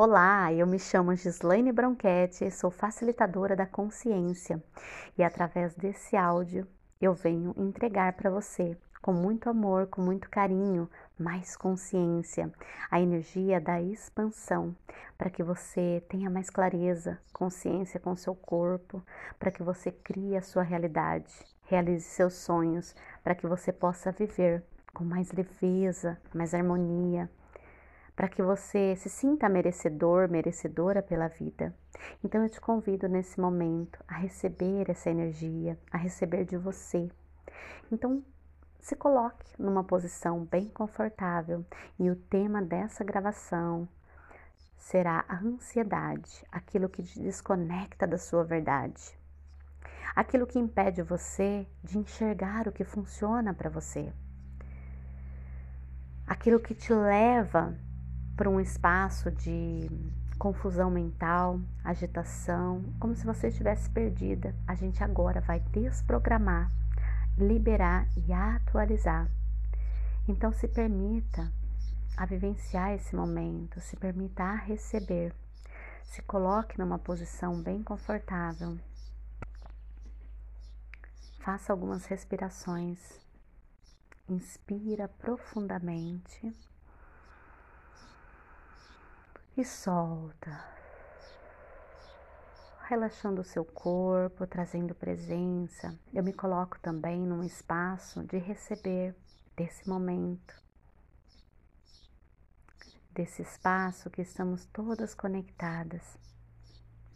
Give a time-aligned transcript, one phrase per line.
[0.00, 4.62] Olá, eu me chamo Gislaine Bronchetti, sou facilitadora da consciência.
[5.18, 6.68] E através desse áudio
[7.00, 10.88] eu venho entregar para você, com muito amor, com muito carinho,
[11.18, 12.48] mais consciência,
[12.88, 14.72] a energia da expansão,
[15.18, 19.02] para que você tenha mais clareza, consciência com seu corpo,
[19.36, 21.34] para que você crie a sua realidade,
[21.64, 22.94] realize seus sonhos,
[23.24, 24.62] para que você possa viver
[24.94, 27.28] com mais leveza, mais harmonia,
[28.18, 31.72] para que você se sinta merecedor, merecedora pela vida.
[32.24, 37.08] Então eu te convido nesse momento a receber essa energia, a receber de você.
[37.92, 38.20] Então
[38.80, 41.64] se coloque numa posição bem confortável
[41.96, 43.88] e o tema dessa gravação
[44.76, 49.16] será a ansiedade, aquilo que te desconecta da sua verdade,
[50.16, 54.12] aquilo que impede você de enxergar o que funciona para você,
[56.26, 57.78] aquilo que te leva
[58.38, 59.90] para um espaço de
[60.38, 64.54] confusão mental, agitação, como se você estivesse perdida.
[64.64, 66.70] A gente agora vai desprogramar,
[67.36, 69.28] liberar e atualizar.
[70.28, 71.52] Então se permita
[72.16, 75.34] a vivenciar esse momento, se permita a receber.
[76.04, 78.78] Se coloque numa posição bem confortável.
[81.40, 83.00] Faça algumas respirações.
[84.28, 86.54] Inspira profundamente
[89.58, 90.64] e solta,
[92.86, 95.98] relaxando o seu corpo, trazendo presença.
[96.14, 99.16] Eu me coloco também num espaço de receber
[99.56, 100.54] desse momento,
[103.10, 106.16] desse espaço que estamos todas conectadas,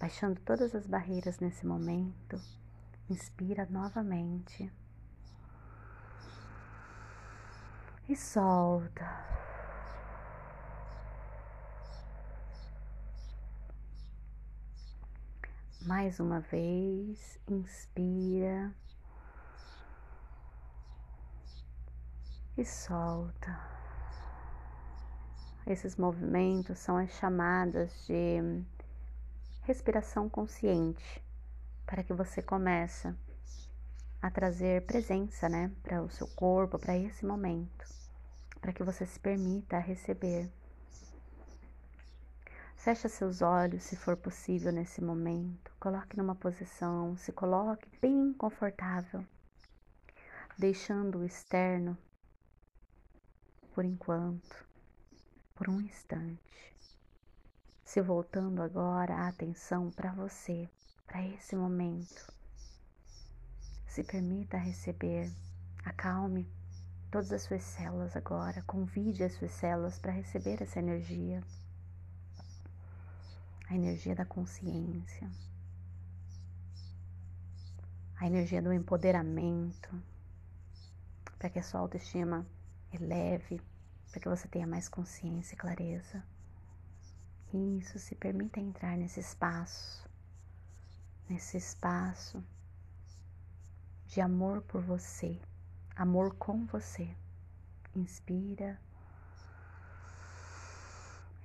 [0.01, 2.43] baixando todas as barreiras nesse momento.
[3.09, 4.69] Inspira novamente
[8.09, 9.52] e solta.
[15.85, 18.73] Mais uma vez, inspira
[22.57, 23.59] e solta.
[25.67, 28.63] Esses movimentos são as chamadas de
[29.63, 31.21] respiração consciente,
[31.85, 33.13] para que você comece
[34.21, 37.85] a trazer presença, né, para o seu corpo, para esse momento,
[38.61, 40.49] para que você se permita receber
[42.83, 45.71] Feche seus olhos se for possível nesse momento.
[45.79, 49.25] Coloque numa posição, se coloque bem confortável,
[50.59, 51.97] deixando o externo
[53.73, 54.67] por enquanto,
[55.55, 56.75] por um instante.
[57.85, 60.69] Se voltando agora a atenção para você,
[61.07, 62.35] para esse momento.
[63.87, 65.31] Se permita receber,
[65.85, 66.51] acalme
[67.13, 71.45] todas as suas células agora, convide as suas células para receber essa energia
[73.73, 75.31] a energia da consciência,
[78.17, 79.91] a energia do empoderamento,
[81.39, 82.47] para que a sua autoestima
[82.93, 83.63] eleve,
[84.11, 86.23] para que você tenha mais consciência e clareza.
[87.55, 90.07] Isso, se permita entrar nesse espaço,
[91.27, 92.45] nesse espaço
[94.07, 95.41] de amor por você,
[95.97, 97.17] amor com você.
[97.95, 98.79] Inspira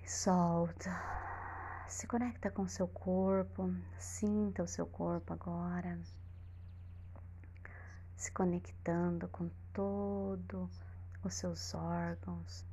[0.04, 1.27] e solta.
[1.88, 5.98] Se conecta com o seu corpo, sinta o seu corpo agora,
[8.18, 10.70] se conectando com todo
[11.24, 12.66] os seus órgãos,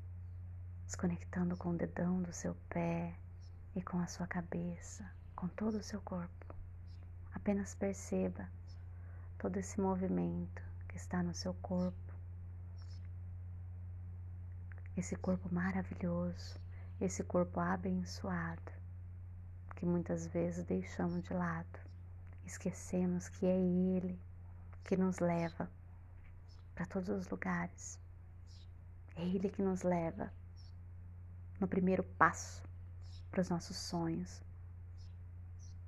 [0.89, 3.15] se conectando com o dedão do seu pé
[3.77, 6.55] e com a sua cabeça, com todo o seu corpo.
[7.33, 8.51] Apenas perceba
[9.39, 12.15] todo esse movimento que está no seu corpo.
[14.97, 16.59] Esse corpo maravilhoso,
[17.01, 18.84] esse corpo abençoado
[19.75, 21.79] que muitas vezes deixamos de lado.
[22.45, 24.19] Esquecemos que é Ele
[24.85, 25.71] que nos leva
[26.75, 27.99] para todos os lugares.
[29.17, 30.33] É Ele que nos leva
[31.61, 32.63] no primeiro passo
[33.31, 34.43] para os nossos sonhos,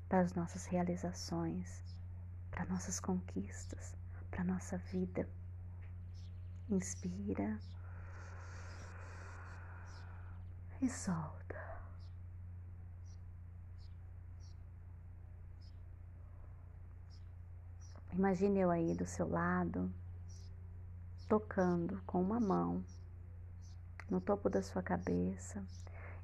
[0.08, 1.82] para as nossas realizações,
[2.50, 3.94] para nossas conquistas,
[4.30, 5.28] para nossa vida.
[6.68, 7.58] Inspira
[10.82, 11.45] e solta.
[18.16, 19.92] Imagine eu aí do seu lado,
[21.28, 22.82] tocando com uma mão
[24.08, 25.62] no topo da sua cabeça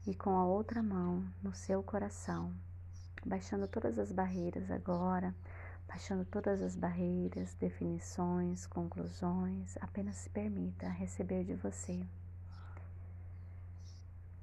[0.06, 2.50] e com a outra mão no seu coração,
[3.26, 5.34] baixando todas as barreiras agora,
[5.86, 12.06] baixando todas as barreiras, definições, conclusões, apenas se permita receber de você.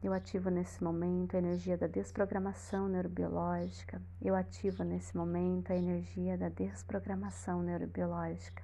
[0.01, 4.01] Eu ativo nesse momento a energia da desprogramação neurobiológica.
[4.21, 8.63] Eu ativo nesse momento a energia da desprogramação neurobiológica.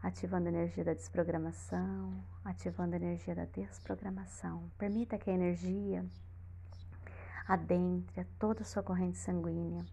[0.00, 4.70] Ativando a energia da desprogramação, ativando a energia da desprogramação.
[4.78, 6.06] Permita que a energia
[7.48, 9.84] adentre a toda a sua corrente sanguínea,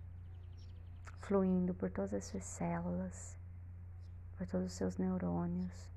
[1.21, 3.35] fluindo por todas as suas células,
[4.37, 5.89] por todos os seus neurônios,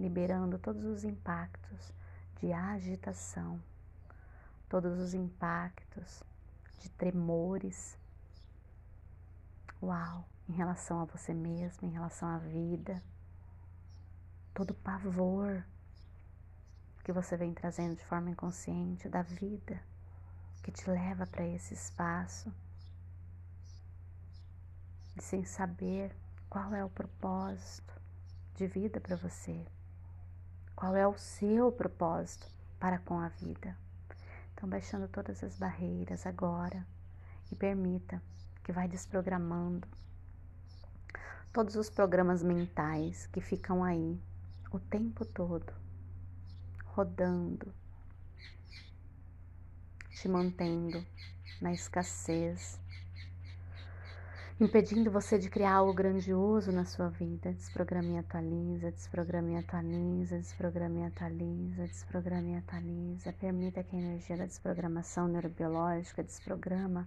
[0.00, 1.92] liberando todos os impactos
[2.40, 3.60] de agitação
[4.68, 6.22] todos os impactos
[6.80, 7.98] de tremores.
[9.82, 13.02] Uau, em relação a você mesmo, em relação à vida,
[14.54, 15.64] todo o pavor
[17.04, 19.80] que você vem trazendo de forma inconsciente da vida
[20.62, 22.52] que te leva para esse espaço
[25.16, 26.14] e sem saber
[26.50, 27.94] qual é o propósito
[28.54, 29.66] de vida para você,
[30.76, 32.46] qual é o seu propósito
[32.78, 33.74] para com a vida.
[34.58, 36.84] Então, baixando todas as barreiras agora
[37.48, 38.20] e permita
[38.64, 39.86] que vai desprogramando
[41.52, 44.20] todos os programas mentais que ficam aí
[44.72, 45.72] o tempo todo,
[46.86, 47.72] rodando,
[50.10, 51.06] te mantendo
[51.62, 52.80] na escassez,
[54.60, 57.52] impedindo você de criar algo grandioso na sua vida.
[57.52, 63.32] Desprograma e atualiza, desprograma e atualiza, desprograma e atualiza, desprograma e atualiza.
[63.34, 67.06] Permita que a energia da desprogramação neurobiológica desprograma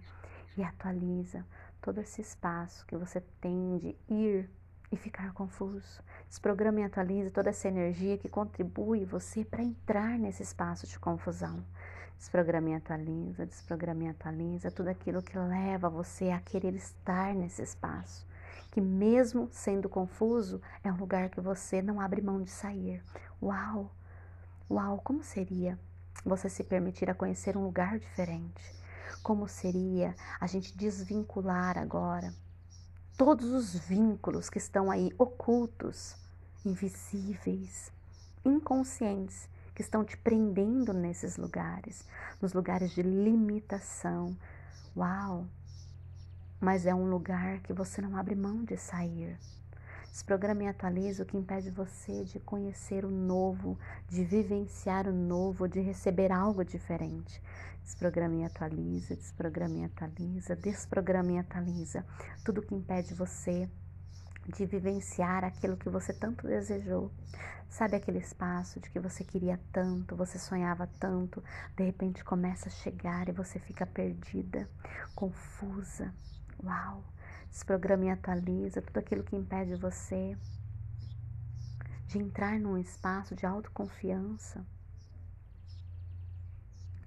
[0.56, 1.44] e atualiza
[1.82, 4.48] todo esse espaço que você tem de ir
[4.92, 6.02] e ficar confuso.
[6.28, 11.64] Desprograma e atualiza toda essa energia que contribui você para entrar nesse espaço de confusão.
[12.18, 17.62] Desprograma e atualiza, desprograma e atualiza tudo aquilo que leva você a querer estar nesse
[17.62, 18.26] espaço.
[18.70, 23.02] Que mesmo sendo confuso, é um lugar que você não abre mão de sair.
[23.42, 23.90] Uau!
[24.70, 25.78] Uau, como seria
[26.24, 28.62] você se permitir a conhecer um lugar diferente?
[29.22, 32.32] Como seria a gente desvincular agora
[33.16, 36.16] todos os vínculos que estão aí ocultos,
[36.64, 37.92] invisíveis,
[38.44, 42.06] inconscientes que estão te prendendo nesses lugares,
[42.40, 44.36] nos lugares de limitação.
[44.96, 45.46] Uau!
[46.60, 49.38] Mas é um lugar que você não abre mão de sair.
[50.12, 55.66] Desprograma e atualiza o que impede você de conhecer o novo, de vivenciar o novo,
[55.66, 57.42] de receber algo diferente.
[57.82, 62.04] Desprograma e atualiza, desprograma e atualiza, desprograma e atualiza
[62.44, 63.66] tudo que impede você
[64.54, 67.10] de vivenciar aquilo que você tanto desejou.
[67.70, 71.42] Sabe aquele espaço de que você queria tanto, você sonhava tanto,
[71.74, 74.68] de repente começa a chegar e você fica perdida,
[75.14, 76.12] confusa.
[76.62, 77.02] Uau!
[77.52, 80.38] Desprograma e atualiza tudo aquilo que impede você
[82.06, 84.66] de entrar num espaço de autoconfiança,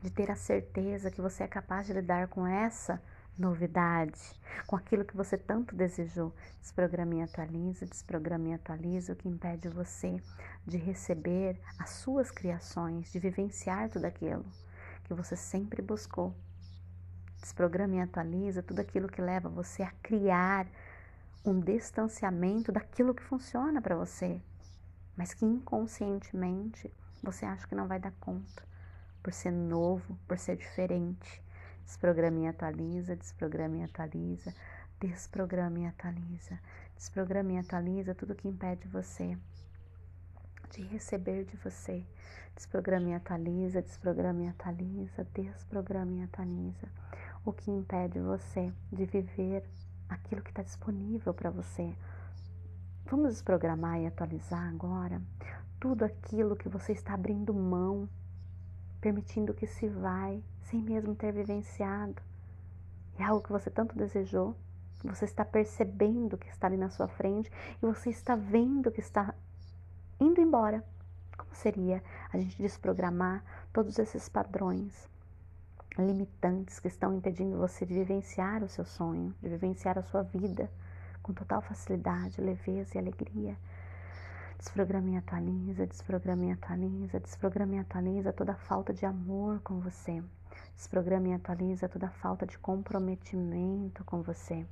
[0.04, 3.02] de ter a certeza que você é capaz de lidar com essa
[3.36, 4.22] novidade,
[4.68, 6.32] com aquilo que você tanto desejou.
[6.62, 10.22] Desprograma e atualiza, desprograma e atualiza, o que impede você
[10.64, 14.46] de receber as suas criações, de vivenciar tudo aquilo
[15.06, 16.36] que você sempre buscou.
[17.46, 20.66] Desprograma e atualiza tudo aquilo que leva você a criar
[21.46, 24.42] um distanciamento daquilo que funciona para você,
[25.16, 28.64] mas que inconscientemente você acha que não vai dar conta,
[29.22, 31.40] por ser novo, por ser diferente.
[31.86, 34.52] Desprograma e atualiza, desprograma e atualiza,
[35.00, 36.60] desprograma e atualiza,
[36.96, 39.38] desprograma e atualiza tudo que impede você
[40.72, 42.04] de receber de você.
[42.56, 46.88] Desprograma e atualiza, desprograma e atualiza, desprograma e atualiza.
[47.46, 49.64] O que impede você de viver
[50.10, 51.96] aquilo que está disponível para você.
[53.06, 55.22] Vamos desprogramar e atualizar agora
[55.80, 58.10] tudo aquilo que você está abrindo mão
[59.00, 62.20] permitindo que se vai, sem mesmo ter vivenciado.
[63.20, 64.56] É algo que você tanto desejou,
[65.04, 69.36] você está percebendo que está ali na sua frente e você está vendo que está
[70.20, 70.84] indo embora.
[71.38, 75.08] Como seria a gente desprogramar todos esses padrões
[75.98, 80.70] limitantes que estão impedindo você de vivenciar o seu sonho, de vivenciar a sua vida
[81.22, 83.58] com total facilidade, leveza e alegria?
[84.58, 89.80] Desprograma e atualiza, desprograma e atualiza, desprograma e atualiza toda a falta de amor com
[89.80, 90.24] você.
[90.76, 94.66] Desprograma e atualiza toda a falta de comprometimento com você.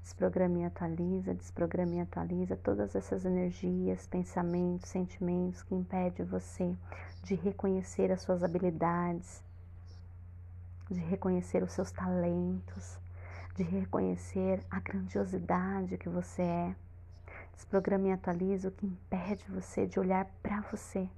[0.00, 6.76] Desprograma e atualiza, desprograma e atualiza todas essas energias, pensamentos, sentimentos que impedem você
[7.24, 9.42] de reconhecer as suas habilidades,
[10.90, 12.98] de reconhecer os seus talentos,
[13.54, 16.76] de reconhecer a grandiosidade que você é
[17.56, 21.08] Desprograma e atualiza o que impede você de olhar para você.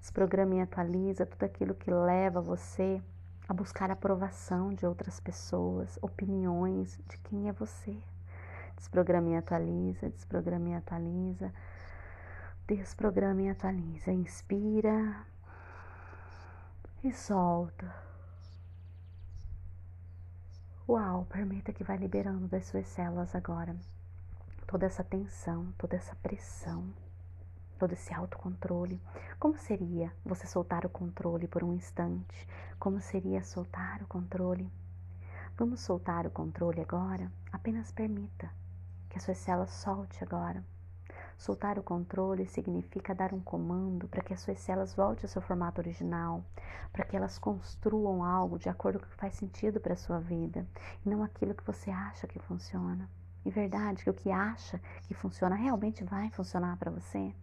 [0.00, 3.02] Desprograma e atualiza tudo aquilo que leva você
[3.48, 7.96] a buscar aprovação de outras pessoas, opiniões de quem é você.
[8.76, 11.52] Desprograma e atualiza, desprograma e atualiza,
[12.68, 14.12] desprograma e atualiza.
[14.12, 15.26] Inspira
[17.02, 18.05] e solta.
[20.88, 23.74] Uau, permita que vá liberando das suas células agora
[24.68, 26.92] toda essa tensão, toda essa pressão,
[27.76, 29.00] todo esse autocontrole.
[29.38, 32.46] Como seria você soltar o controle por um instante?
[32.78, 34.70] Como seria soltar o controle?
[35.56, 37.32] Vamos soltar o controle agora?
[37.52, 38.48] Apenas permita
[39.08, 40.62] que a sua célula solte agora.
[41.38, 45.42] Soltar o controle significa dar um comando para que as suas células voltem ao seu
[45.42, 46.42] formato original,
[46.90, 50.18] para que elas construam algo de acordo com o que faz sentido para a sua
[50.18, 50.66] vida
[51.04, 53.08] e não aquilo que você acha que funciona.
[53.44, 57.34] E verdade que o que acha que funciona realmente vai funcionar para você?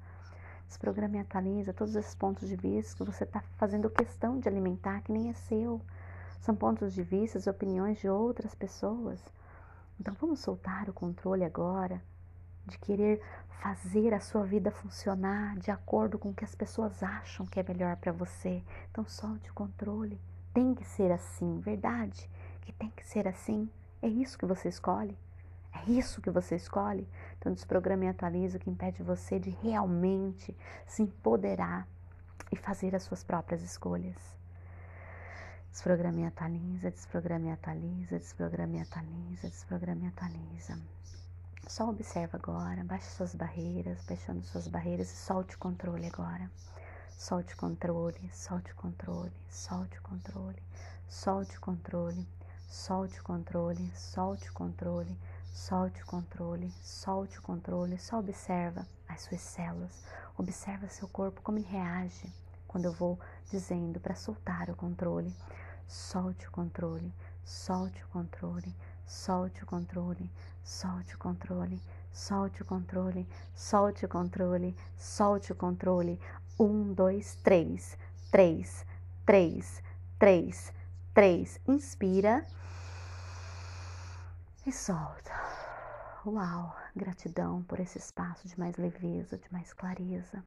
[0.67, 5.01] Desprograma e atualiza todos esses pontos de vista que você está fazendo questão de alimentar,
[5.01, 5.79] que nem é seu.
[6.41, 9.23] São pontos de vista, opiniões de outras pessoas.
[9.99, 12.01] Então vamos soltar o controle agora
[12.65, 13.21] de querer
[13.61, 17.63] fazer a sua vida funcionar de acordo com o que as pessoas acham que é
[17.63, 18.63] melhor para você.
[18.91, 20.19] Então solte o controle.
[20.53, 22.29] Tem que ser assim, verdade?
[22.61, 23.69] Que tem que ser assim.
[24.01, 25.17] É isso que você escolhe.
[25.73, 27.07] É isso que você escolhe?
[27.37, 30.55] Então, desprograma e atualiza o que impede você de realmente
[30.85, 31.87] se empoderar
[32.51, 34.15] e fazer as suas próprias escolhas.
[35.71, 40.79] Desprograma e atualiza, desprograma e atualiza, desprograma e atualiza, desprograma e atualiza.
[41.67, 46.51] Só observa agora, baixe suas barreiras, baixando suas barreiras e solte o controle agora.
[47.17, 50.61] Solte o controle, solte o controle, solte o controle,
[51.07, 52.27] solte o controle,
[52.67, 55.17] solte o controle, solte o controle,
[55.53, 57.97] solte o controle, solte o controle.
[57.97, 60.03] Só observa as suas células,
[60.37, 62.31] observa seu corpo como ele reage
[62.67, 63.17] quando eu vou
[63.49, 65.33] dizendo para soltar o controle.
[65.87, 67.13] Solte o controle,
[67.45, 68.75] solte o controle
[69.05, 70.29] solte o controle,
[70.63, 71.81] solte o controle,
[72.11, 76.19] solte o controle, solte o controle, solte o controle.
[76.59, 77.97] Um, dois, três,
[78.31, 78.85] três,
[79.25, 79.81] três,
[80.19, 80.73] três,
[81.13, 81.59] três.
[81.67, 82.45] Inspira
[84.65, 85.31] e solta.
[86.25, 90.43] Uau, gratidão por esse espaço de mais leveza, de mais clareza.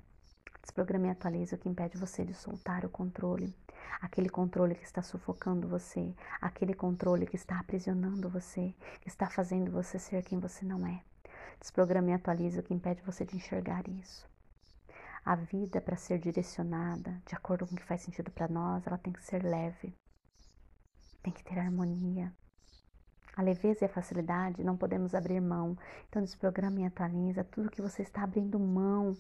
[0.67, 3.55] Desprograme e atualize o que impede você de soltar o controle.
[4.01, 9.71] Aquele controle que está sufocando você, aquele controle que está aprisionando você, que está fazendo
[9.71, 11.01] você ser quem você não é.
[11.61, 14.29] Desprograme e atualize o que impede você de enxergar isso.
[15.25, 18.99] A vida, para ser direcionada de acordo com o que faz sentido para nós, ela
[18.99, 19.97] tem que ser leve,
[21.23, 22.35] tem que ter harmonia.
[23.37, 25.79] A leveza e a facilidade não podemos abrir mão.
[26.09, 29.17] Então, desprograme e atualiza tudo que você está abrindo mão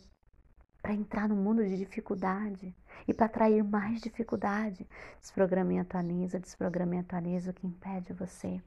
[0.86, 2.72] para entrar no mundo de dificuldade
[3.08, 4.86] e para atrair mais dificuldade.
[5.20, 8.62] Desprograma e atualiza, desprograma e atualiza o que impede você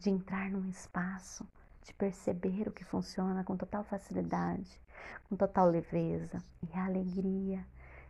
[0.00, 1.46] de entrar num espaço,
[1.84, 4.80] de perceber o que funciona com total facilidade,
[5.28, 7.64] com total leveza e alegria.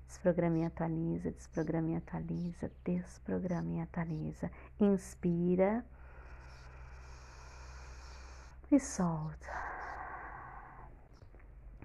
[0.06, 4.50] Desprograma e atualiza, desprograma e atualiza, desprograma e atualiza.
[4.80, 5.84] Inspira
[8.72, 9.69] e solta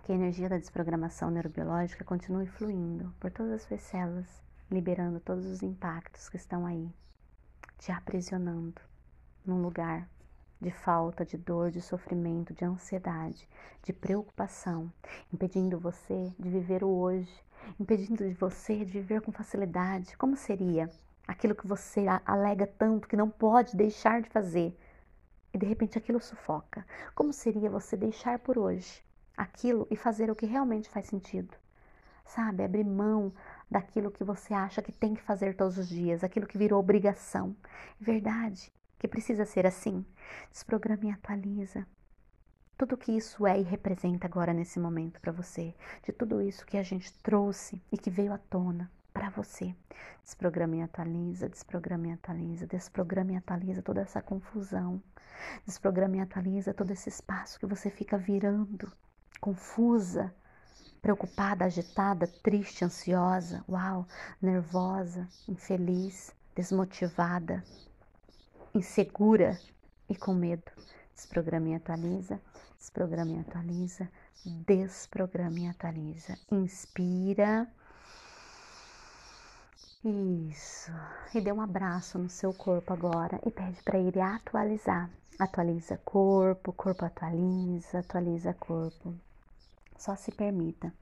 [0.06, 5.48] que a energia da desprogramação neurobiológica continue fluindo por todas as suas células, liberando todos
[5.48, 6.94] os impactos que estão aí,
[7.80, 8.80] te aprisionando
[9.44, 10.08] num lugar
[10.62, 13.50] de falta, de dor, de sofrimento, de ansiedade,
[13.82, 14.94] de preocupação,
[15.34, 17.44] impedindo você de viver o hoje,
[17.80, 20.16] impedindo de você de viver com facilidade.
[20.18, 20.88] Como seria
[21.28, 24.78] aquilo que você alega tanto que não pode deixar de fazer?
[25.52, 26.86] E de repente aquilo sufoca.
[27.16, 29.04] Como seria você deixar por hoje
[29.36, 31.56] aquilo e fazer o que realmente faz sentido.
[32.26, 32.64] Sabe?
[32.64, 33.32] Abrir mão
[33.70, 37.56] daquilo que você acha que tem que fazer todos os dias, aquilo que virou obrigação.
[38.02, 40.06] É verdade que precisa ser assim.
[40.52, 41.86] Desprograma e atualiza.
[42.78, 45.74] Tudo que isso é e representa agora nesse momento para você,
[46.04, 49.74] de tudo isso que a gente trouxe e que veio à tona para você.
[50.22, 55.02] Desprograma e atualiza, desprograma e atualiza, desprograma e atualiza toda essa confusão.
[55.66, 58.92] Desprograma e atualiza todo esse espaço que você fica virando
[59.40, 60.34] confusa,
[61.02, 64.08] preocupada, agitada, triste, ansiosa, uau,
[64.42, 67.64] nervosa, infeliz, desmotivada,
[68.74, 69.60] insegura
[70.10, 70.72] e com medo.
[71.14, 72.42] Desprograma e atualiza,
[72.78, 74.10] desprograma e atualiza,
[74.66, 76.38] desprograma e atualiza.
[76.52, 77.68] Inspira.
[80.04, 80.92] Isso.
[81.34, 85.10] E dê um abraço no seu corpo agora e pede para ele atualizar.
[85.40, 89.14] Atualiza corpo, corpo atualiza, atualiza corpo.
[90.06, 90.94] Só se permita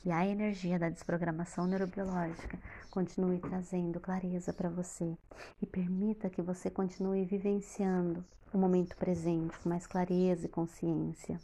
[0.00, 2.58] que a energia da desprogramação neurobiológica
[2.90, 5.16] continue trazendo clareza para você
[5.62, 11.40] e permita que você continue vivenciando o momento presente com mais clareza e consciência.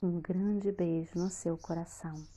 [0.00, 2.35] Um grande beijo no seu coração.